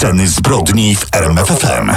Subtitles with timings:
[0.00, 1.90] Sceny zbrodni w RMFFM.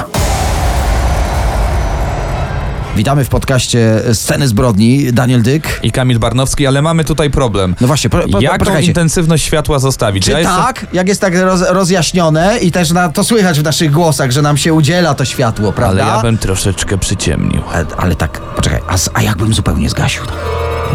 [2.95, 5.13] Witamy w podcaście Sceny Zbrodni.
[5.13, 5.79] Daniel Dyk.
[5.83, 7.75] i Kamil Barnowski, ale mamy tutaj problem.
[7.81, 8.87] No właśnie, po, po, Jaką poczekajcie.
[8.87, 10.25] intensywność światła zostawić?
[10.25, 13.63] Czy Ja jestem- tak, jak jest tak roz, rozjaśnione i też na, to słychać w
[13.63, 16.05] naszych głosach, że nam się udziela to światło, Ale prawda?
[16.15, 17.61] ja bym troszeczkę przyciemnił.
[17.73, 20.25] ale, ale tak, poczekaj, a, a jakbym zupełnie zgasił?
[20.25, 20.33] To?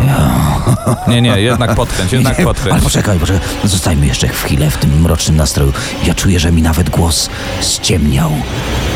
[1.08, 2.82] Nie, nie, jednak podkręć, jednak Ale podkręć.
[2.84, 5.72] poczekaj, poczekaj, zostajmy jeszcze chwilę w tym mrocznym nastroju.
[6.06, 7.30] Ja czuję, że mi nawet głos
[7.62, 8.30] ściemniał.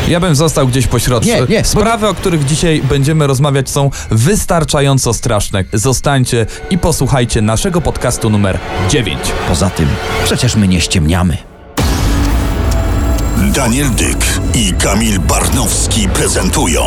[0.07, 1.29] Ja bym został gdzieś pośrodku.
[1.29, 5.63] Nie, nie, bo- Sprawy, o których dzisiaj będziemy rozmawiać są wystarczająco straszne.
[5.73, 9.19] Zostańcie i posłuchajcie naszego podcastu numer 9.
[9.47, 9.87] Poza tym,
[10.25, 11.37] przecież my nie ściemniamy.
[13.53, 16.81] Daniel Dyk i Kamil Barnowski prezentują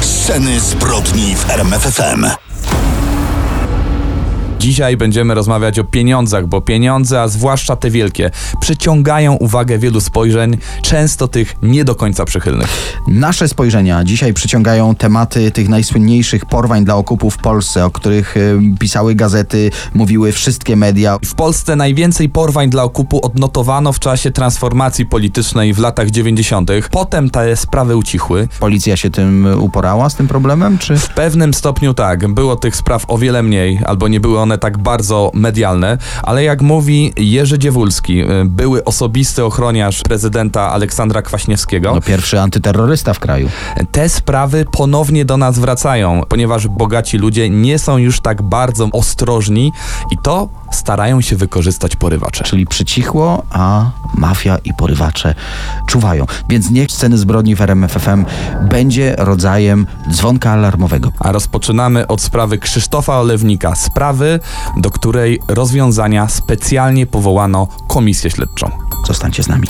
[0.00, 2.26] Sceny zbrodni w RMFFM.
[4.64, 10.56] Dzisiaj będziemy rozmawiać o pieniądzach, bo pieniądze, a zwłaszcza te wielkie, przyciągają uwagę wielu spojrzeń,
[10.82, 12.98] często tych nie do końca przychylnych.
[13.08, 18.60] Nasze spojrzenia dzisiaj przyciągają tematy tych najsłynniejszych porwań dla okupu w Polsce, o których y,
[18.80, 21.18] pisały gazety, mówiły wszystkie media.
[21.24, 26.70] W Polsce najwięcej porwań dla okupu odnotowano w czasie transformacji politycznej w latach 90.
[26.90, 28.48] Potem te sprawy ucichły.
[28.60, 30.96] Policja się tym uporała z tym problemem, czy?
[30.96, 34.78] W pewnym stopniu tak, było tych spraw o wiele mniej, albo nie były one tak
[34.78, 42.00] bardzo medialne, ale jak mówi Jerzy Dziewulski, y, były osobisty ochroniarz prezydenta Aleksandra Kwaśniewskiego, No
[42.00, 43.48] pierwszy antyterrorysta w kraju.
[43.92, 49.72] te sprawy ponownie do nas wracają, ponieważ bogaci ludzie nie są już tak bardzo ostrożni
[50.10, 52.44] i to starają się wykorzystać porywacze.
[52.44, 55.34] Czyli przycichło, a mafia i porywacze
[55.86, 56.26] czuwają.
[56.48, 58.24] Więc niech sceny zbrodni w RMFFM
[58.62, 61.12] będzie rodzajem dzwonka alarmowego.
[61.20, 64.40] A rozpoczynamy od sprawy Krzysztofa Olewnika, sprawy,
[64.76, 68.70] do której rozwiązania specjalnie powołano komisję śledczą.
[69.06, 69.68] Zostańcie z nami.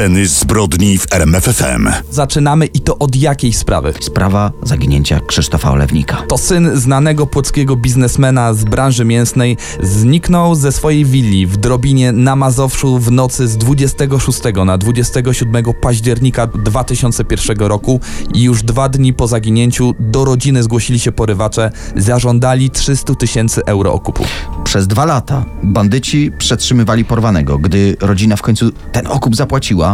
[0.00, 1.88] Sceny zbrodni w RMFFM.
[2.10, 3.94] Zaczynamy i to od jakiej sprawy?
[4.00, 6.16] Sprawa zaginięcia Krzysztofa Olewnika.
[6.28, 12.36] To syn znanego płockiego biznesmena z branży mięsnej zniknął ze swojej willi w Drobinie na
[12.36, 18.00] Mazowszu w nocy z 26 na 27 października 2001 roku
[18.34, 23.92] i już dwa dni po zaginięciu do rodziny zgłosili się porywacze, zażądali 300 tysięcy euro
[23.92, 24.24] okupu.
[24.64, 27.58] Przez dwa lata bandyci przetrzymywali porwanego.
[27.58, 29.89] Gdy rodzina w końcu ten okup zapłaciła,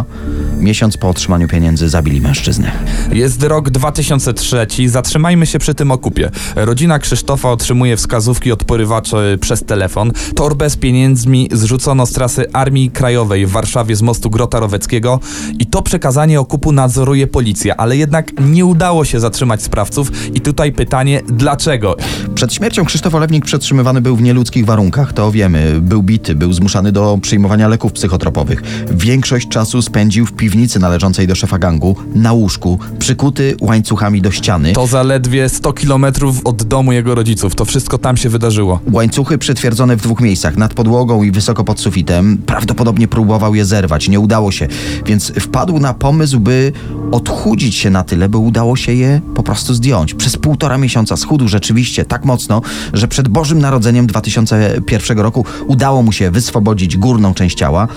[0.59, 2.71] miesiąc po otrzymaniu pieniędzy zabili mężczyznę.
[3.11, 6.29] Jest rok 2003, zatrzymajmy się przy tym okupie.
[6.55, 10.11] Rodzina Krzysztofa otrzymuje wskazówki od porywaczy przez telefon.
[10.35, 15.19] Torbę z pieniędzmi zrzucono z trasy Armii Krajowej w Warszawie z mostu Grota Roweckiego
[15.59, 20.71] i to przekazanie okupu nadzoruje policja, ale jednak nie udało się zatrzymać sprawców i tutaj
[20.71, 21.95] pytanie, dlaczego?
[22.35, 25.81] Przed śmiercią Krzysztof Olewnik przetrzymywany był w nieludzkich warunkach, to wiemy.
[25.81, 28.63] Był bity, był zmuszany do przyjmowania leków psychotropowych.
[28.91, 34.73] Większość czasu spędził w piwnicy należącej do szefa gangu, na łóżku, przykuty łańcuchami do ściany.
[34.73, 37.55] To zaledwie 100 kilometrów od domu jego rodziców.
[37.55, 38.79] To wszystko tam się wydarzyło.
[38.91, 42.37] Łańcuchy przytwierdzone w dwóch miejscach, nad podłogą i wysoko pod sufitem.
[42.45, 44.67] Prawdopodobnie próbował je zerwać, nie udało się,
[45.05, 46.71] więc wpadł na pomysł, by
[47.11, 50.13] odchudzić się na tyle, by udało się je po prostu zdjąć.
[50.13, 52.61] Przez półtora miesiąca schudł rzeczywiście tak mocno,
[52.93, 57.87] że przed Bożym Narodzeniem 2001 roku udało mu się wyswobodzić górną część ciała.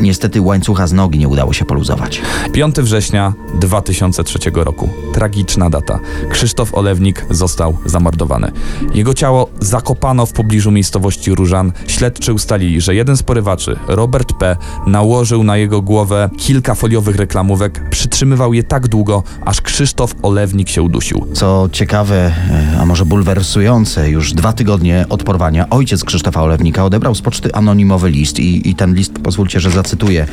[0.00, 2.22] Niestety łańcucha z nogi nie udało się poluzować.
[2.52, 4.88] 5 września 2003 roku.
[5.14, 5.98] Tragiczna data.
[6.30, 8.52] Krzysztof Olewnik został zamordowany.
[8.94, 11.72] Jego ciało zakopano w pobliżu miejscowości Różan.
[11.86, 17.88] Śledczy ustalili, że jeden z porywaczy, Robert P., nałożył na jego głowę kilka foliowych reklamówek,
[17.90, 21.26] przytrzymywał je tak długo, aż Krzysztof Olewnik się udusił.
[21.32, 27.14] Co ciekawe, e, a może bulwersujące, już dwa tygodnie od porwania ojciec Krzysztofa Olewnika odebrał
[27.14, 30.26] z poczty anonimowy list i, i ten list, pozwólcie, że zacytuję.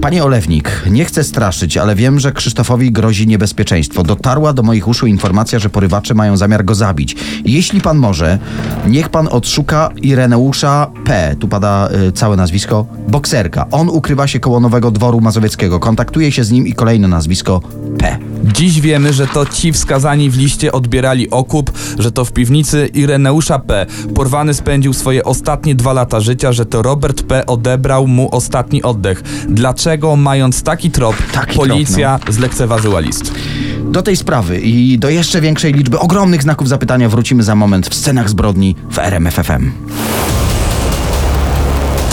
[0.00, 4.02] Panie Olewnik, nie chcę straszyć, ale wiem, że Krzysztofowi grozi niebezpieczeństwo.
[4.02, 7.16] Dotarła do moich uszu informacja, że porywacze mają zamiar go zabić.
[7.44, 8.38] Jeśli pan może,
[8.86, 11.36] niech pan odszuka Ireneusza P.
[11.40, 12.86] Tu pada y, całe nazwisko.
[13.08, 13.66] Bokserka.
[13.70, 15.80] On ukrywa się koło Nowego Dworu Mazowieckiego.
[15.80, 17.60] Kontaktuje się z nim i kolejne nazwisko
[17.98, 18.18] P.
[18.44, 23.58] Dziś wiemy, że to ci wskazani w liście odbierali okup, że to w piwnicy Ireneusza
[23.58, 23.86] P.
[24.14, 27.46] porwany spędził swoje ostatnie dwa lata życia, że to Robert P.
[27.46, 29.22] odebrał mu ostatni oddech.
[29.48, 33.34] Dlaczego, mając taki trop, Taki policja zlekceważyła list?
[33.84, 37.94] Do tej sprawy i do jeszcze większej liczby ogromnych znaków zapytania wrócimy za moment w
[37.94, 39.70] scenach zbrodni w RMFFM.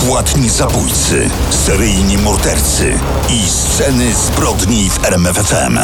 [0.07, 2.99] Płatni zabójcy, seryjni mordercy
[3.29, 5.79] i sceny zbrodni w RMFFM.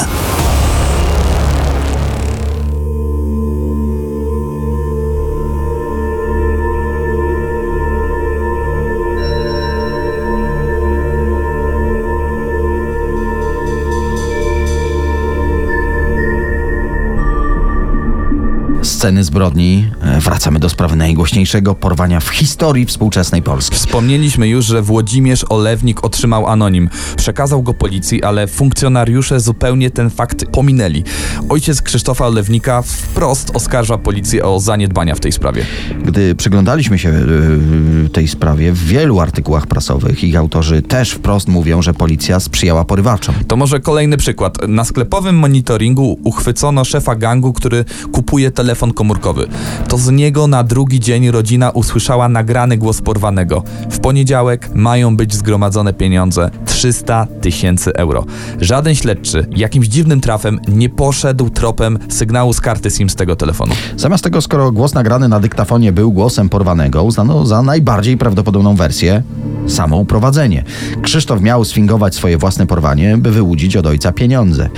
[19.03, 19.91] Sceny zbrodni.
[20.01, 23.75] E, Wracamy do sprawy najgłośniejszego porwania w historii współczesnej Polski.
[23.75, 26.89] Wspomnieliśmy już, że Włodzimierz Olewnik otrzymał anonim.
[27.17, 31.03] Przekazał go policji, ale funkcjonariusze zupełnie ten fakt pominęli.
[31.49, 35.65] Ojciec Krzysztofa Olewnika wprost oskarża policję o zaniedbania w tej sprawie.
[36.05, 41.81] Gdy przyglądaliśmy się e, tej sprawie w wielu artykułach prasowych, ich autorzy też wprost mówią,
[41.81, 43.35] że policja sprzyjała porywaczom.
[43.47, 44.67] To może kolejny przykład.
[44.67, 49.47] Na sklepowym monitoringu uchwycono szefa gangu, który kupuje telefon komórkowy.
[49.87, 53.63] To z niego na drugi dzień rodzina usłyszała nagrany głos porwanego.
[53.89, 58.25] W poniedziałek mają być zgromadzone pieniądze 300 tysięcy euro.
[58.61, 63.73] Żaden śledczy jakimś dziwnym trafem nie poszedł tropem sygnału z karty SIM z tego telefonu.
[63.97, 69.23] Zamiast tego, skoro głos nagrany na dyktafonie był głosem porwanego, uznano za najbardziej prawdopodobną wersję
[69.67, 70.63] samo uprowadzenie.
[71.01, 74.69] Krzysztof miał sfingować swoje własne porwanie, by wyłudzić od ojca pieniądze.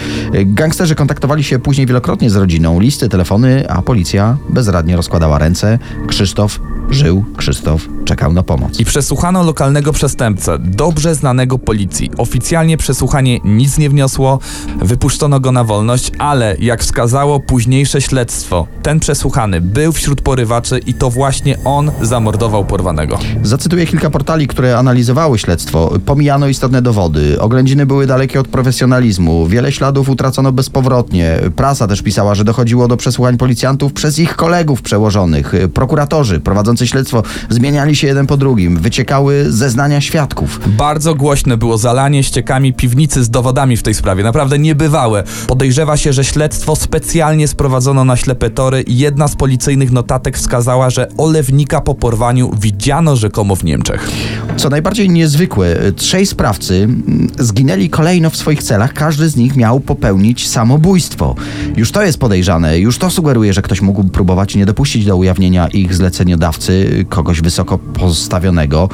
[0.45, 4.04] Gangsterzy kontaktowali się później wielokrotnie z rodziną, listy, telefony, a policja
[4.49, 5.79] bezradnie rozkładała ręce.
[6.07, 6.59] Krzysztof
[6.89, 8.79] żył, Krzysztof czekał na pomoc.
[8.79, 12.11] I przesłuchano lokalnego przestępcę, dobrze znanego policji.
[12.17, 14.39] Oficjalnie przesłuchanie nic nie wniosło,
[14.81, 20.93] wypuszczono go na wolność, ale jak wskazało późniejsze śledztwo, ten przesłuchany był wśród porywaczy i
[20.93, 23.19] to właśnie on zamordował porwanego.
[23.43, 25.93] Zacytuję kilka portali, które analizowały śledztwo.
[26.05, 27.41] Pomijano istotne dowody.
[27.41, 29.47] Oględziny były dalekie od profesjonalizmu.
[29.47, 31.39] Wiele śladów utracono bezpowrotnie.
[31.55, 35.53] Prasa też pisała, że dochodziło do przesłuchań policjantów przez ich kolegów przełożonych.
[35.73, 38.77] Prokuratorzy prowadzący śledztwo zmieniali się jeden po drugim.
[38.77, 40.59] Wyciekały zeznania świadków.
[40.67, 45.23] Bardzo głośne było zalanie ściekami piwnicy z dowodami w tej sprawie, naprawdę niebywałe.
[45.47, 50.89] Podejrzewa się, że śledztwo specjalnie sprowadzono na ślepe tory i jedna z policyjnych notatek wskazała,
[50.89, 54.09] że olewnika po porwaniu widziano rzekomo w Niemczech.
[54.57, 58.93] Co najbardziej niezwykłe, trzej sprawcy mm, zginęli kolejno w swoich celach.
[58.93, 61.35] Każdy z nich miał popełnić samobójstwo.
[61.77, 65.67] Już to jest podejrzane, już to sugeruje, że ktoś mógł próbować nie dopuścić do ujawnienia
[65.67, 66.64] ich zleceniodawcy,
[67.09, 68.89] kogoś wysoko postawionego.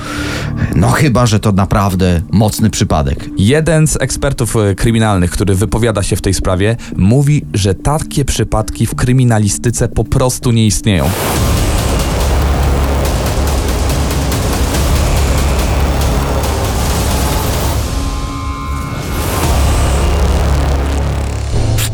[0.76, 3.30] No chyba, że to naprawdę mocny przypadek.
[3.38, 8.86] Jeden z ekspertów e, kryminalnych, który wypowiada się w tej sprawie, mówi, że takie przypadki
[8.86, 11.10] w kryminalistyce po prostu nie istnieją.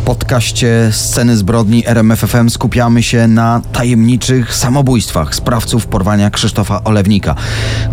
[0.07, 7.36] Podcaście Sceny zbrodni RMFFM skupiamy się na tajemniczych samobójstwach sprawców porwania Krzysztofa Olewnika.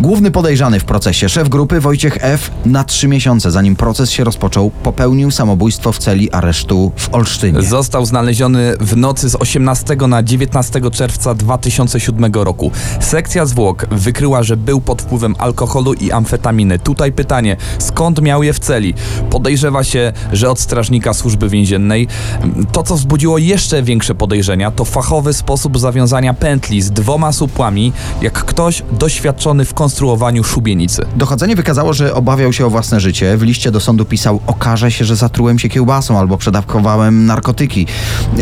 [0.01, 2.51] Główny podejrzany w procesie, szef grupy Wojciech F.
[2.65, 7.61] na trzy miesiące zanim proces się rozpoczął, popełnił samobójstwo w celi aresztu w Olsztynie.
[7.61, 12.71] Został znaleziony w nocy z 18 na 19 czerwca 2007 roku.
[12.99, 16.79] Sekcja zwłok wykryła, że był pod wpływem alkoholu i amfetaminy.
[16.79, 18.93] Tutaj pytanie, skąd miał je w celi?
[19.29, 22.04] Podejrzewa się, że od strażnika służby więziennej.
[22.71, 28.33] To, co wzbudziło jeszcze większe podejrzenia, to fachowy sposób zawiązania pętli z dwoma supłami, jak
[28.33, 31.05] ktoś doświadczony w konstruowaniu szubienicy.
[31.15, 33.37] Dochodzenie wykazało, że obawiał się o własne życie.
[33.37, 37.87] W liście do sądu pisał: Okaże się, że zatrułem się kiełbasą albo przedawkowałem narkotyki.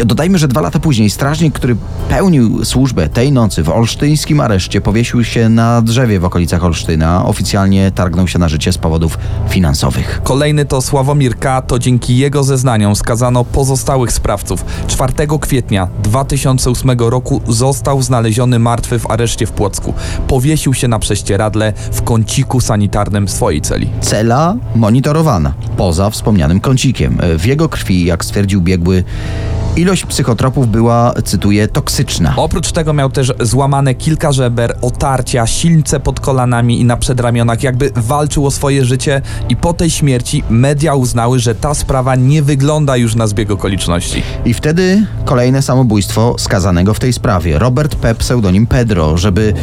[0.06, 1.76] Dodajmy, że dwa lata później strażnik, który
[2.10, 7.26] pełnił służbę tej nocy w olsztyńskim areszcie, powiesił się na drzewie w okolicach Olsztyna.
[7.26, 9.18] Oficjalnie targnął się na życie z powodów
[9.50, 10.22] finansowych.
[10.24, 11.62] Kolejny to Sławomir K.
[11.62, 14.66] To dzięki jego zeznaniom skazano pozostałych sprawców.
[14.88, 19.94] 4 kwietnia 2008 roku został znaleziony martwy w areszcie w Płocku.
[20.28, 23.90] Powiesił się na prześcieradle w kąciku sanitarnym swojej celi.
[24.02, 27.18] Cela monitorowana, poza wspomnianym kącikiem.
[27.38, 29.04] W jego krwi, jak stwierdził biegły,
[29.76, 32.34] Ilość psychotropów była, cytuję, toksyczna.
[32.38, 37.92] Oprócz tego miał też złamane kilka żeber, otarcia, silce pod kolanami i na przedramionach, jakby
[37.96, 42.98] walczył o swoje życie i po tej śmierci media uznały, że ta sprawa nie wygląda
[42.98, 44.24] już na zbieg okoliczności.
[44.46, 47.60] I wtedy kolejne samobójstwo skazanego w tej sprawie.
[47.60, 48.16] Robert P.
[48.16, 49.54] pseudonim Pedro, żeby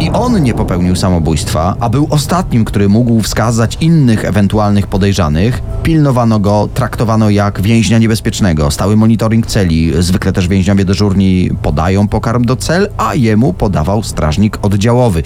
[0.00, 5.62] i on nie popełnił samobójstwa, a był ostatnim, który mógł wskazać innych ewentualnych podejrzanych.
[5.82, 8.70] Pilnowano go, traktowano jak więźnia niebezpiecznego.
[8.70, 9.92] Stały monitoring celi.
[9.98, 15.22] Zwykle też więźniowie dyżurni podają pokarm do cel, a jemu podawał strażnik oddziałowy.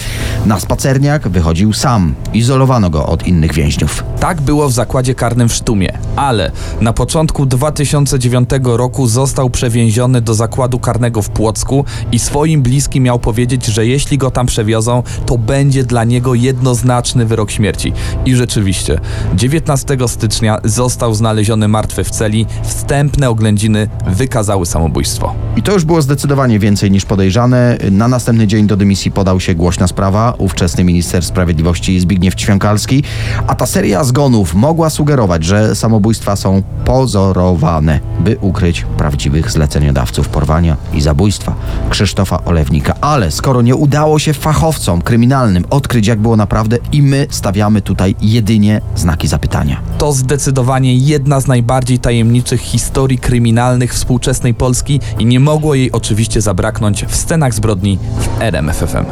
[0.47, 2.14] Na spacerniak wychodził sam.
[2.33, 4.04] Izolowano go od innych więźniów.
[4.21, 6.50] Tak było w zakładzie karnym w Sztumie, ale
[6.81, 13.19] na początku 2009 roku został przewieziony do zakładu karnego w Płocku i swoim bliskim miał
[13.19, 17.92] powiedzieć, że jeśli go tam przewiozą, to będzie dla niego jednoznaczny wyrok śmierci.
[18.26, 19.00] I rzeczywiście,
[19.35, 22.47] 19 stycznia został znaleziony martwy w celi.
[22.62, 25.35] Wstępne oględziny wykazały samobójstwo.
[25.56, 27.78] I to już było zdecydowanie więcej niż podejrzane.
[27.90, 33.02] Na następny dzień do dymisji podał się głośna sprawa, ówczesny minister sprawiedliwości Zbigniew Ćwiąkalski,
[33.47, 40.76] a ta seria zgonów mogła sugerować, że samobójstwa są pozorowane, by ukryć prawdziwych zleceniodawców porwania
[40.92, 41.54] i zabójstwa
[41.90, 42.94] Krzysztofa Olewnika.
[43.00, 48.17] Ale skoro nie udało się fachowcom kryminalnym odkryć, jak było naprawdę, i my stawiamy tutaj
[48.21, 49.81] jedynie znaki zapytania.
[49.99, 56.41] To zdecydowanie jedna z najbardziej tajemniczych historii kryminalnych współczesnej Polski i nie mogło jej oczywiście
[56.41, 59.05] zabraknąć w scenach zbrodni w RMFFM.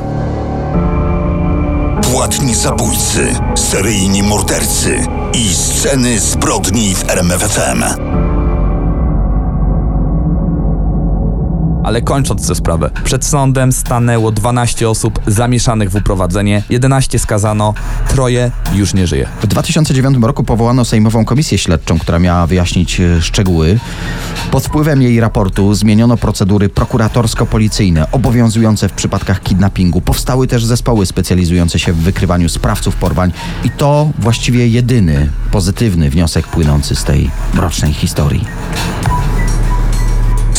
[2.13, 4.97] Płatni zabójcy, seryjni mordercy
[5.35, 7.83] i sceny zbrodni w RMFFM.
[11.83, 17.75] Ale kończąc tę sprawę, przed sądem stanęło 12 osób zamieszanych w uprowadzenie, 11 skazano,
[18.09, 19.29] troje już nie żyje.
[19.43, 23.79] W 2009 roku powołano Sejmową Komisję Śledczą, która miała wyjaśnić e, szczegóły.
[24.51, 30.01] Pod wpływem jej raportu zmieniono procedury prokuratorsko-policyjne obowiązujące w przypadkach kidnappingu.
[30.01, 33.33] Powstały też zespoły specjalizujące się w wykrywaniu sprawców porwań
[33.65, 38.45] i to właściwie jedyny pozytywny wniosek płynący z tej mrocznej historii.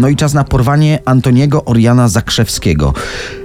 [0.00, 2.92] No i czas na porwanie Antoniego Oriana Zakrzewskiego.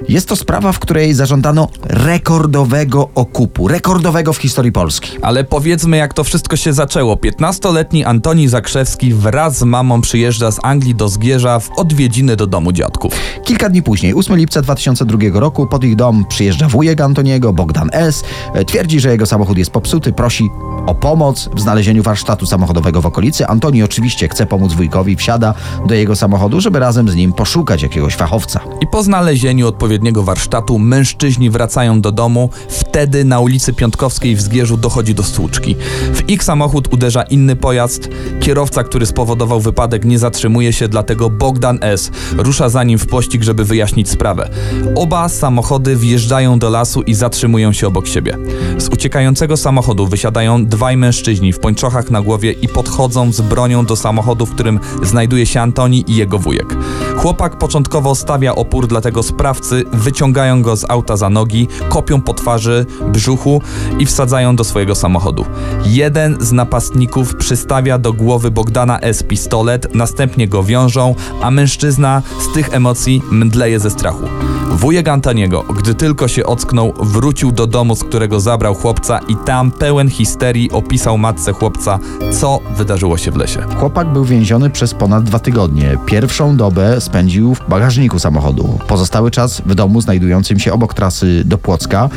[0.10, 3.68] Jest to sprawa, w której zażądano rekordowego okupu.
[3.68, 5.12] Rekordowego w historii Polski.
[5.22, 7.16] Ale powiedzmy, jak to wszystko się zaczęło.
[7.16, 12.72] 15-letni Antoni Zakrzewski wraz z mamą przyjeżdża z Anglii do Zgierza w odwiedziny do domu
[12.72, 13.14] dziadków.
[13.44, 18.24] Kilka dni później, 8 lipca 2002 roku, pod ich dom przyjeżdża wujek Antoniego, Bogdan S.
[18.68, 20.50] Twierdzi, że jego samochód jest popsuty, prosi
[20.86, 23.48] o pomoc w znalezieniu warsztatu samochodowego w okolicy.
[23.48, 25.54] Antoni oczywiście chce pomóc wujkowi, wsiada
[25.88, 28.60] do jego samochodu, żeby razem z nim poszukać jakiegoś fachowca.
[28.82, 32.50] I po znalezieniu odpowiedniego warsztatu mężczyźni wracają do domu.
[32.70, 35.76] Wtedy na ulicy Piątkowskiej w Zgierzu dochodzi do stłuczki.
[36.14, 38.10] W ich samochód uderza inny pojazd.
[38.40, 42.12] Kierowca, który spowodował wypadek, nie zatrzymuje się, dlatego Bogdan S.
[42.38, 44.50] rusza za nim w pościg, żeby wyjaśnić sprawę.
[44.96, 48.38] Oba samochody wjeżdżają do lasu i zatrzymują się obok siebie.
[48.78, 53.96] Z uciekającego samochodu wysiadają dwaj mężczyźni w pończochach na głowie i podchodzą z bronią do
[53.96, 56.76] samochodu, w którym znajduje się Antoni i jego wujek.
[57.18, 62.86] Chłopak początkowo stawia opór, dlatego sprawcy wyciągają go z auta za nogi, kopią po twarzy,
[63.08, 63.62] brzuchu
[64.00, 65.46] i wsadzają do swojego samochodu.
[65.86, 69.24] Jeden z napastników przystawia do głowy Bogdana S.
[69.24, 74.24] pistolet, następnie go wiążą, a mężczyzna z tych emocji mdleje ze strachu.
[74.72, 79.72] Wujek Antoniego, gdy tylko się ocknął, wrócił do domu, z którego zabrał chłopca i tam
[79.72, 82.00] pełen histerii opisał matce chłopca,
[82.40, 83.62] co wydarzyło się w lesie.
[83.80, 85.98] Chłopak był więziony przez ponad dwa tygodnie.
[86.10, 88.80] Pierwszą dobę spędził w bagażniku samochodu.
[88.88, 92.10] Pozostały czas w domu znajdującym się obok trasy do Płocka.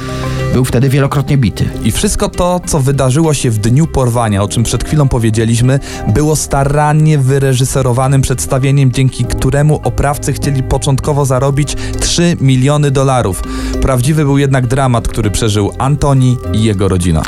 [0.53, 1.65] Był wtedy wielokrotnie bity.
[1.85, 6.37] I wszystko to, co wydarzyło się w dniu porwania, o czym przed chwilą powiedzieliśmy, było
[6.37, 13.43] starannie wyreżyserowanym przedstawieniem, dzięki któremu oprawcy chcieli początkowo zarobić 3 miliony dolarów.
[13.83, 17.23] Prawdziwy był jednak dramat, który przeżył Antoni i jego rodzina.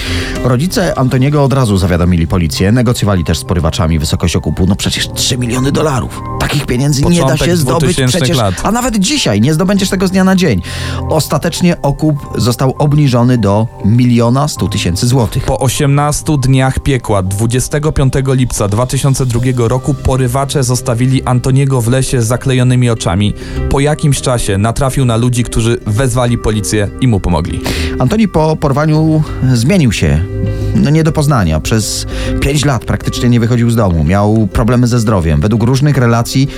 [0.44, 4.66] Rodzice Antoniego od razu zawiadomili policję, negocjowali też z porywaczami wysokość okupu.
[4.66, 6.22] No przecież 3 miliony dolarów.
[6.48, 8.36] Takich pieniędzy nie da Początek się zdobyć 2000 przecież.
[8.36, 8.54] lat.
[8.62, 10.62] A nawet dzisiaj nie zdobędziesz tego z dnia na dzień.
[11.08, 15.44] Ostatecznie okup został obniżony do miliona 100 tysięcy złotych.
[15.44, 22.90] Po 18 dniach piekła 25 lipca 2002 roku porywacze zostawili Antoniego w lesie z zaklejonymi
[22.90, 23.34] oczami.
[23.70, 27.60] Po jakimś czasie natrafił na ludzi, którzy wezwali policję i mu pomogli.
[27.98, 29.22] Antoni po porwaniu
[29.52, 30.24] zmienił się.
[30.74, 31.60] No, nie do poznania.
[31.60, 32.06] Przez
[32.40, 34.04] 5 lat praktycznie nie wychodził z domu.
[34.04, 35.40] Miał problemy ze zdrowiem.
[35.40, 36.48] Według różnych relacji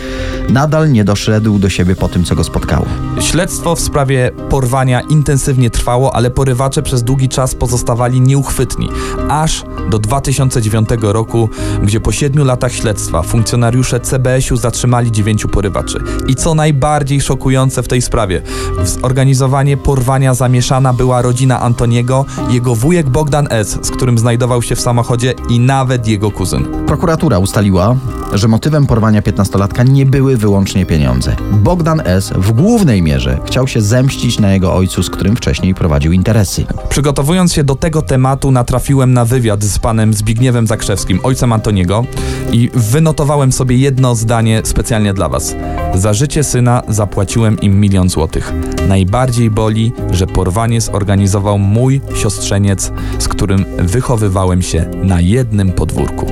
[0.48, 2.86] nadal nie doszedł do siebie po tym, co go spotkało.
[3.20, 8.88] Śledztwo w sprawie porwania intensywnie trwało, ale porywacze przez długi czas pozostawali nieuchwytni.
[9.28, 11.48] Aż do 2009 roku,
[11.82, 15.98] gdzie po 7 latach śledztwa funkcjonariusze CBS-u zatrzymali 9 porywaczy.
[16.28, 18.42] I co najbardziej szokujące w tej sprawie,
[18.78, 24.76] w zorganizowanie porwania zamieszana była rodzina Antoniego, jego wujek Bogdan S., z którym znajdował się
[24.76, 26.64] w samochodzie i nawet jego kuzyn.
[26.86, 27.96] Prokuratura ustaliła,
[28.32, 31.36] że motywem porwania 15-latka nie były wyłącznie pieniądze.
[31.52, 32.32] Bogdan S.
[32.36, 36.64] w głównej mierze chciał się zemścić na jego ojcu, z którym wcześniej prowadził interesy.
[36.88, 42.04] Przygotowując się do tego tematu, natrafiłem na wywiad z panem Zbigniewem Zakrzewskim, ojcem Antoniego,
[42.52, 45.54] i wynotowałem sobie jedno zdanie specjalnie dla was.
[45.94, 48.52] Za życie syna zapłaciłem im milion złotych.
[48.88, 53.64] Najbardziej boli, że porwanie zorganizował mój siostrzeniec, z którym
[53.96, 56.26] wychowywałem się na jednym podwórku.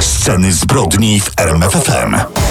[0.00, 2.43] Sceny zbrodni w RMFFM.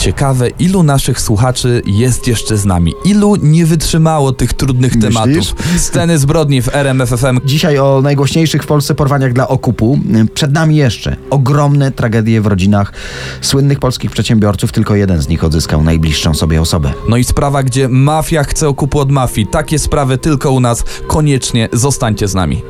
[0.00, 2.94] Ciekawe, ilu naszych słuchaczy jest jeszcze z nami?
[3.04, 5.14] Ilu nie wytrzymało tych trudnych Myślisz?
[5.14, 5.54] tematów?
[5.76, 7.40] Sceny zbrodni w RMFFM.
[7.44, 9.98] Dzisiaj o najgłośniejszych w Polsce porwaniach dla okupu.
[10.34, 12.92] Przed nami jeszcze ogromne tragedie w rodzinach
[13.40, 14.72] słynnych polskich przedsiębiorców.
[14.72, 16.92] Tylko jeden z nich odzyskał najbliższą sobie osobę.
[17.08, 19.46] No i sprawa, gdzie mafia chce okupu od mafii.
[19.46, 20.84] Takie sprawy tylko u nas.
[21.06, 22.62] Koniecznie zostańcie z nami.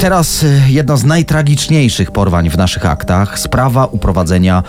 [0.00, 3.38] Teraz y, jedno z najtragiczniejszych porwań w naszych aktach.
[3.38, 4.62] Sprawa uprowadzenia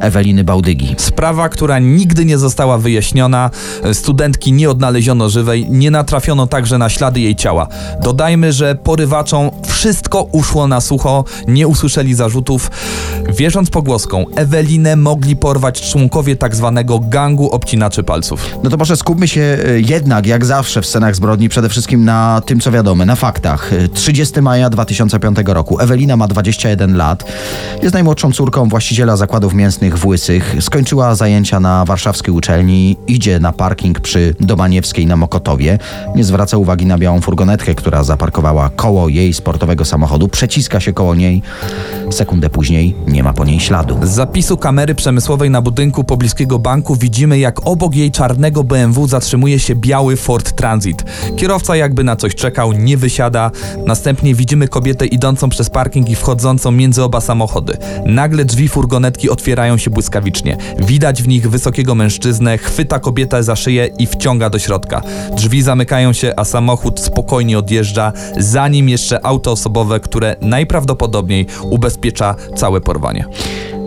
[0.00, 0.94] Eweliny Bałdygi.
[0.98, 3.50] Sprawa, która nigdy nie została wyjaśniona,
[3.92, 7.68] studentki nie odnaleziono żywej, nie natrafiono także na ślady jej ciała.
[8.02, 9.50] Dodajmy, że porywaczom
[9.86, 12.70] wszystko uszło na sucho, nie usłyszeli zarzutów.
[13.28, 18.58] Wierząc pogłoską, Ewelinę mogli porwać członkowie tak zwanego gangu obcinaczy palców.
[18.62, 22.42] No to może skupmy się y, jednak, jak zawsze w scenach zbrodni, przede wszystkim na
[22.46, 23.72] tym, co wiadome, na faktach.
[23.72, 25.80] Y, 30 maja 2005 roku.
[25.80, 27.24] Ewelina ma 21 lat.
[27.82, 30.56] Jest najmłodszą córką właściciela zakładów mięsnych w Łysych.
[30.60, 32.96] Skończyła zajęcia na warszawskiej uczelni.
[33.06, 35.78] Idzie na parking przy Domaniewskiej na Mokotowie.
[36.14, 40.28] Nie zwraca uwagi na białą furgonetkę, która zaparkowała koło jej sportowego samochodu.
[40.28, 41.42] Przeciska się koło niej.
[42.10, 43.98] Sekundę później nie ma po niej śladu.
[44.02, 49.58] Z zapisu kamery przemysłowej na budynku pobliskiego banku widzimy, jak obok jej czarnego BMW zatrzymuje
[49.58, 51.04] się biały Ford Transit.
[51.36, 53.50] Kierowca jakby na coś czekał, nie wysiada.
[53.86, 57.76] Następnie widzimy kobietę idącą przez parking i wchodzącą między oba samochody.
[58.06, 60.56] Nagle drzwi furgonetki otwierają się błyskawicznie.
[60.78, 65.02] Widać w nich wysokiego mężczyznę, chwyta kobietę za szyję i wciąga do środka.
[65.36, 72.80] Drzwi zamykają się, a samochód spokojnie odjeżdża, zanim jeszcze auto osobowe, które najprawdopodobniej ubezpiecza całe
[72.80, 73.24] porwanie.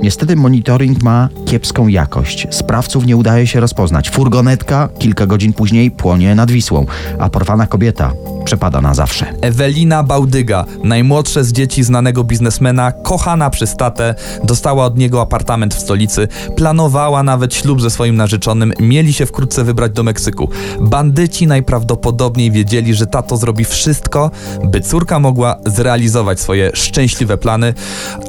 [0.04, 2.48] Niestety monitoring ma kiepską jakość.
[2.52, 4.10] Sprawców nie udaje się rozpoznać.
[4.10, 6.86] Furgonetka kilka godzin później płonie nad Wisłą,
[7.20, 8.12] a porwana kobieta
[8.50, 9.34] przepada na zawsze.
[9.42, 15.80] Ewelina Bałdyga, najmłodsze z dzieci znanego biznesmena, kochana przez tatę, dostała od niego apartament w
[15.80, 20.50] stolicy, planowała nawet ślub ze swoim narzeczonym, mieli się wkrótce wybrać do Meksyku.
[20.82, 24.32] Bandyci najprawdopodobniej wiedzieli, że tato zrobi wszystko,
[24.64, 27.74] by córka mogła zrealizować swoje szczęśliwe plany,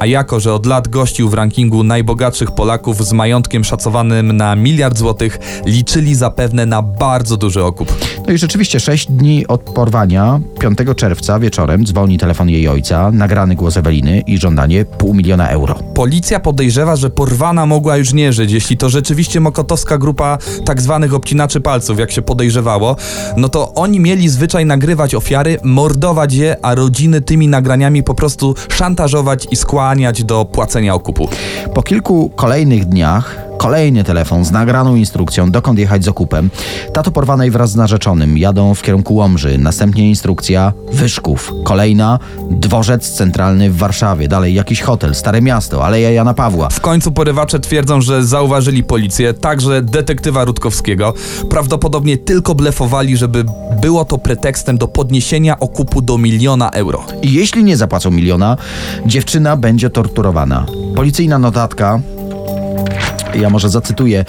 [0.00, 4.98] a jako, że od lat gościł w rankingu najbogatszych Polaków z majątkiem szacowanym na miliard
[4.98, 7.94] złotych, liczyli zapewne na bardzo duży okup.
[8.26, 10.09] No i rzeczywiście sześć dni od porwania,
[10.60, 15.74] 5 czerwca wieczorem dzwoni telefon jej ojca, nagrany głos Eweliny i żądanie pół miliona euro.
[15.94, 18.52] Policja podejrzewa, że porwana mogła już nie żyć.
[18.52, 22.96] Jeśli to rzeczywiście mokotowska grupa tak zwanych obcinaczy palców, jak się podejrzewało,
[23.36, 28.54] no to oni mieli zwyczaj nagrywać ofiary, mordować je, a rodziny tymi nagraniami po prostu
[28.68, 31.28] szantażować i skłaniać do płacenia okupu.
[31.74, 36.50] Po kilku kolejnych dniach kolejny telefon z nagraną instrukcją, dokąd jechać z okupem.
[36.92, 39.58] Tato porwanej wraz z narzeczonym jadą w kierunku Łomży.
[39.58, 41.52] Następnie instrukcja Wyszków.
[41.64, 42.18] Kolejna
[42.50, 44.28] dworzec centralny w Warszawie.
[44.28, 46.68] Dalej jakiś hotel, Stare Miasto, Aleja Jana Pawła.
[46.68, 51.14] W końcu porywacze twierdzą, że zauważyli policję, także detektywa Rutkowskiego.
[51.50, 53.44] Prawdopodobnie tylko blefowali, żeby
[53.80, 57.04] było to pretekstem do podniesienia okupu do miliona euro.
[57.22, 58.56] I jeśli nie zapłacą miliona,
[59.06, 60.66] dziewczyna będzie torturowana.
[60.94, 62.00] Policyjna notatka
[63.34, 64.24] Ja może zacytuję.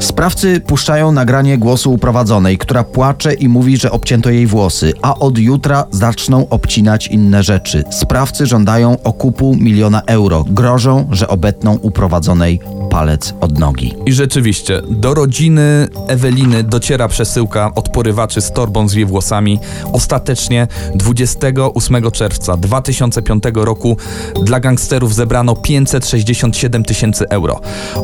[0.00, 5.38] Sprawcy puszczają nagranie głosu uprowadzonej, która płacze i mówi, że obcięto jej włosy, a od
[5.38, 7.84] jutra zaczną obcinać inne rzeczy.
[7.90, 10.44] Sprawcy żądają okupu miliona euro.
[10.48, 12.60] Grożą, że obetną uprowadzonej
[12.98, 13.94] palec od nogi.
[14.06, 19.58] I rzeczywiście, do rodziny Eweliny dociera przesyłka od porywaczy z torbą z jej włosami.
[19.92, 23.96] Ostatecznie 28 czerwca 2005 roku
[24.42, 27.60] dla gangsterów zebrano 567 tysięcy euro.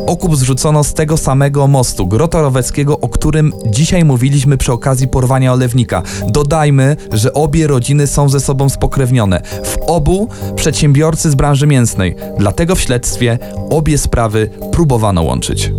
[0.06, 6.02] Okup zrzucono z tego samego mostu Grotoroweckiego, o którym dzisiaj mówiliśmy przy okazji porwania olewnika.
[6.28, 9.40] Dodajmy, że obie rodziny są ze sobą spokrewnione.
[9.64, 12.16] W obu przedsiębiorcy z branży mięsnej.
[12.38, 13.38] Dlatego w śledztwie
[13.70, 14.50] obie sprawy
[14.84, 15.70] próbowano łączyć.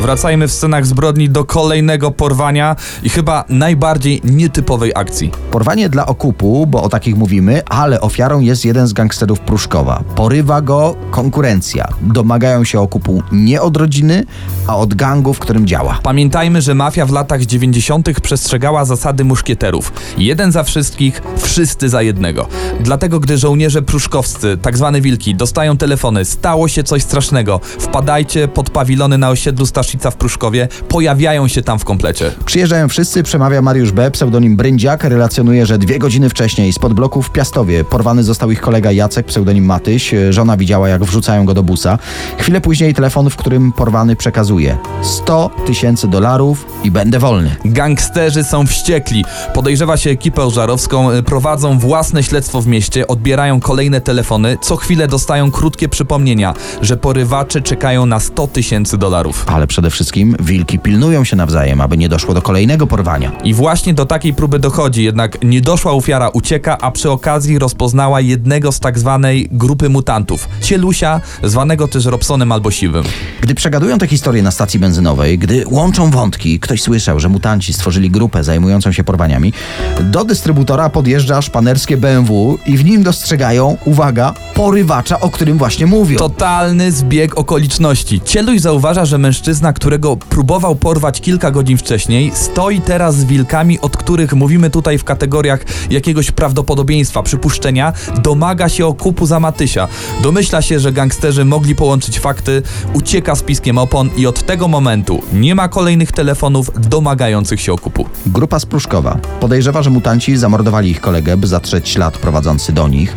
[0.00, 5.41] Wracajmy w scenach zbrodni do kolejnego porwania i chyba najbardziej nietypowej akcji.
[5.52, 10.04] Porwanie dla okupu, bo o takich mówimy, ale ofiarą jest jeden z gangsterów Pruszkowa.
[10.14, 11.88] Porywa go konkurencja.
[12.00, 14.24] Domagają się okupu nie od rodziny,
[14.66, 15.98] a od gangu, w którym działa.
[16.02, 18.20] Pamiętajmy, że mafia w latach 90.
[18.20, 19.92] przestrzegała zasady muszkieterów.
[20.18, 22.48] Jeden za wszystkich, wszyscy za jednego.
[22.80, 28.70] Dlatego, gdy żołnierze pruszkowscy, tak zwane wilki, dostają telefony, stało się coś strasznego, wpadajcie pod
[28.70, 32.30] pawilony na osiedlu Staszica w Pruszkowie, pojawiają się tam w komplecie.
[32.44, 37.30] Przyjeżdżają wszyscy, przemawia Mariusz B., pseudonim Bryndziak, relacjonuje, że dwie godziny wcześniej spod bloku w
[37.30, 40.14] Piastowie porwany został ich kolega Jacek, pseudonim Matyś.
[40.30, 41.98] Żona widziała, jak wrzucają go do busa.
[42.38, 47.56] Chwilę później telefon, w którym porwany przekazuje 100 tysięcy dolarów i będę wolny.
[47.64, 49.24] Gangsterzy są wściekli.
[49.54, 55.50] Podejrzewa się ekipę żarowską, prowadzą własne śledztwo w mieście, odbierają kolejne telefony, co chwilę dostają
[55.50, 59.44] krótkie przypomnienia, że porywacze czekają na 100 tysięcy dolarów.
[59.46, 63.32] Ale przede wszystkim wilki pilnują się nawzajem, aby nie doszło do kolejnego porwania.
[63.44, 68.72] I właśnie do takiej próby dochodzi, jednak niedoszła ofiara ucieka, a przy okazji rozpoznała jednego
[68.72, 73.04] z tak zwanej grupy mutantów, Cielusia, zwanego też Robsonem albo Siwym.
[73.40, 78.10] Gdy przegadują te historie na stacji benzynowej, gdy łączą wątki, ktoś słyszał, że mutanci stworzyli
[78.10, 79.52] grupę zajmującą się porwaniami,
[80.00, 86.18] do dystrybutora podjeżdża szpanerskie BMW i w nim dostrzegają, uwaga, porywacza, o którym właśnie mówią.
[86.18, 88.20] Totalny zbieg okoliczności.
[88.24, 93.96] Cieluś zauważa, że mężczyzna, którego próbował porwać kilka godzin wcześniej, stoi teraz z wilkami, od
[93.96, 99.88] których mówimy tutaj w kategoriach jakiegoś prawdopodobieństwa, przypuszczenia, domaga się okupu za Matysia.
[100.22, 105.22] Domyśla się, że gangsterzy mogli połączyć fakty, ucieka z piskiem opon i od tego momentu
[105.32, 108.06] nie ma kolejnych telefonów domagających się okupu.
[108.26, 113.16] Grupa z Pruszkowa podejrzewa, że mutanci zamordowali ich kolegę, by zatrzeć ślad prowadzący do nich.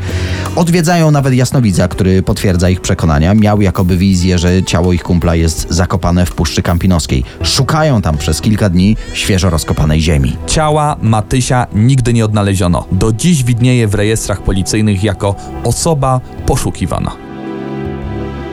[0.55, 3.33] Odwiedzają nawet jasnowidza, który potwierdza ich przekonania.
[3.33, 7.23] Miał jakoby wizję, że ciało ich kumpla jest zakopane w Puszczy Kampinoskiej.
[7.43, 10.37] Szukają tam przez kilka dni świeżo rozkopanej ziemi.
[10.47, 12.85] Ciała Matysia nigdy nie odnaleziono.
[12.91, 17.11] Do dziś widnieje w rejestrach policyjnych jako osoba poszukiwana.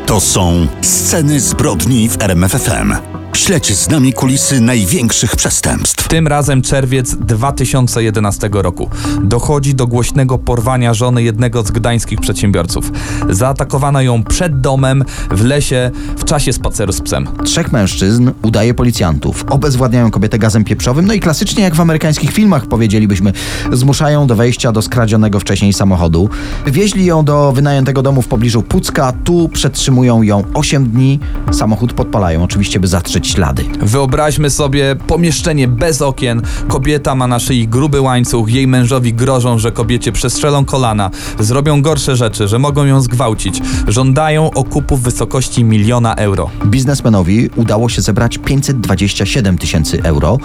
[0.06, 3.21] To są sceny zbrodni w RMFFM.
[3.36, 6.08] Śledź z nami kulisy największych przestępstw.
[6.08, 8.90] Tym razem czerwiec 2011 roku.
[9.22, 12.92] Dochodzi do głośnego porwania żony jednego z gdańskich przedsiębiorców.
[13.30, 17.28] Zaatakowano ją przed domem, w lesie, w czasie spaceru z psem.
[17.44, 19.44] Trzech mężczyzn udaje policjantów.
[19.50, 23.32] Obezwładniają kobietę gazem pieprzowym, no i klasycznie jak w amerykańskich filmach powiedzielibyśmy,
[23.72, 26.28] zmuszają do wejścia do skradzionego wcześniej samochodu.
[26.66, 32.42] Wieźli ją do wynajętego domu w pobliżu Pucka, tu przetrzymują ją 8 dni, samochód podpalają,
[32.42, 32.88] oczywiście by
[33.26, 33.64] ślady.
[33.80, 36.42] Wyobraźmy sobie pomieszczenie bez okien.
[36.68, 42.16] Kobieta ma na szyi gruby łańcuch, jej mężowi grożą, że kobiecie przestrzelą kolana, zrobią gorsze
[42.16, 43.62] rzeczy, że mogą ją zgwałcić.
[43.88, 46.50] Żądają okupu w wysokości miliona euro.
[46.66, 50.38] Biznesmenowi udało się zebrać 527 tysięcy euro.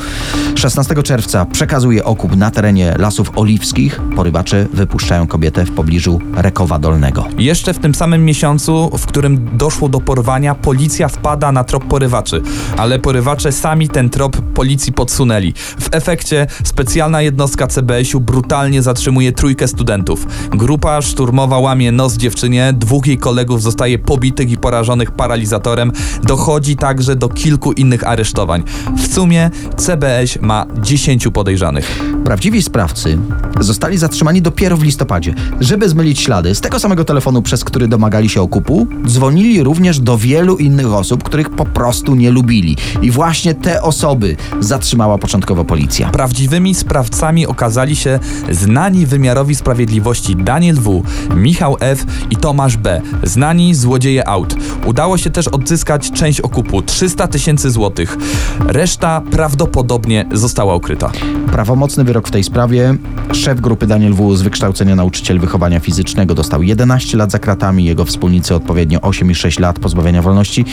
[0.55, 4.01] 16 czerwca przekazuje okup na terenie Lasów Oliwskich.
[4.15, 7.25] Porywacze wypuszczają kobietę w pobliżu Rekowa Dolnego.
[7.37, 12.41] Jeszcze w tym samym miesiącu, w którym doszło do porwania, policja wpada na trop porywaczy,
[12.77, 15.53] ale porywacze sami ten trop policji podsunęli.
[15.79, 20.27] W efekcie specjalna jednostka CBS-u brutalnie zatrzymuje trójkę studentów.
[20.49, 25.91] Grupa szturmowa łamie nos dziewczynie, dwóch jej kolegów zostaje pobitych i porażonych paralizatorem.
[26.23, 28.63] Dochodzi także do kilku innych aresztowań.
[28.97, 31.99] W sumie CBS ma 10 podejrzanych.
[32.25, 33.17] Prawdziwi sprawcy
[33.59, 35.33] zostali zatrzymani dopiero w listopadzie.
[35.59, 40.17] Żeby zmylić ślady, z tego samego telefonu, przez który domagali się okupu, dzwonili również do
[40.17, 42.56] wielu innych osób, których po prostu nie lubili.
[43.01, 46.09] I właśnie te osoby zatrzymała początkowo policja.
[46.09, 48.19] Prawdziwymi sprawcami okazali się
[48.51, 51.03] znani wymiarowi sprawiedliwości Daniel W.,
[51.35, 52.05] Michał F.
[52.29, 54.55] i Tomasz B., znani złodzieje aut.
[54.85, 58.17] Udało się też odzyskać część okupu 300 tysięcy złotych.
[58.59, 61.11] Reszta prawdopodobnie została ukryta.
[61.51, 62.95] Prawomocny wyrok w tej sprawie.
[63.31, 64.37] Szef grupy Daniel W.
[64.37, 69.35] z wykształcenia nauczyciel wychowania fizycznego dostał 11 lat za kratami, jego wspólnicy odpowiednio 8 i
[69.35, 70.65] 6 lat pozbawienia wolności.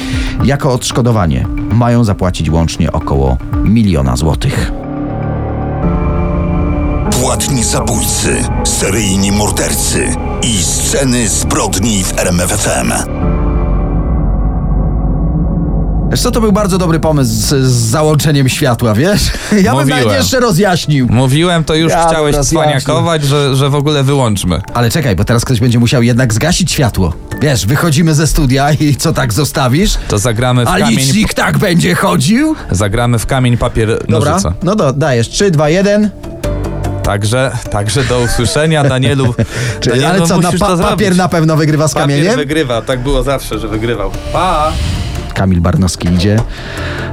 [0.44, 4.72] Jako odszkodowanie mają zapłacić łącznie około miliona złotych.
[7.20, 12.92] Płatni zabójcy, seryjni mordercy i sceny zbrodni w RMFFM.
[16.14, 19.20] Wiesz co, to był bardzo dobry pomysł z, z załączeniem światła, wiesz?
[19.52, 20.04] Ja bym Mówiłem.
[20.04, 21.06] nawet jeszcze rozjaśnił.
[21.10, 24.60] Mówiłem, to już Ja chciałeś teraz cwaniakować, że, że w ogóle wyłączmy.
[24.74, 27.12] Ale czekaj, bo teraz ktoś będzie musiał jednak zgasić światło.
[27.42, 29.94] Wiesz, wychodzimy ze studia i co tak zostawisz?
[30.08, 32.56] To zagramy w A kamień, licznik tak będzie chodził?
[32.70, 34.52] zagramy w kamień, papier, Dobra, nożyce.
[34.62, 36.10] no do, dajesz 3, 2, 1.
[37.02, 39.34] Także, także do usłyszenia, Danielu.
[39.80, 41.18] Czyli, Danielu, ale co, na musisz pa- to papier zrobić.
[41.18, 42.36] na pewno wygrywa z Papier kamieniem?
[42.36, 44.10] wygrywa, tak było zawsze, że wygrywał.
[44.32, 44.72] Pa!
[45.34, 46.40] Kamil Barnowski idzie.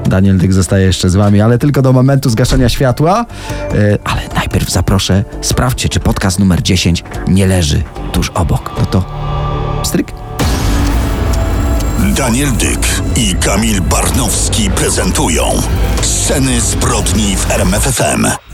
[0.06, 3.26] Daniel Dyk zostaje jeszcze z wami, ale tylko do momentu zgaszenia światła.
[3.74, 8.72] E, ale najpierw zaproszę, sprawdźcie, czy podcast numer 10 nie leży tuż obok.
[8.80, 9.06] No to
[9.84, 10.14] stryk.
[12.16, 15.44] Daniel Dyk i Kamil Barnowski prezentują
[16.02, 18.51] Sceny zbrodni w RMFFM.